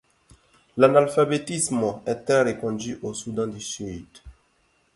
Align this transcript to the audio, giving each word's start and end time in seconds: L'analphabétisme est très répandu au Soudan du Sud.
L'analphabétisme 0.77 2.01
est 2.07 2.25
très 2.25 2.41
répandu 2.41 2.97
au 3.03 3.13
Soudan 3.13 3.45
du 3.45 3.61
Sud. 3.61 4.07